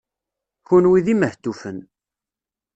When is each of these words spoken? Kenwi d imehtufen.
Kenwi 0.67 0.99
d 1.05 1.07
imehtufen. 1.13 1.77